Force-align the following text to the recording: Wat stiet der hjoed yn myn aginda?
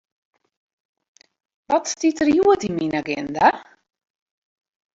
Wat 1.69 1.85
stiet 1.93 2.17
der 2.19 2.31
hjoed 2.33 2.61
yn 2.67 2.73
myn 2.77 2.97
aginda? 2.99 3.49